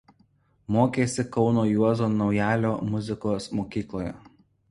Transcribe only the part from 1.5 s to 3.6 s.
Juozo Naujalio muzikos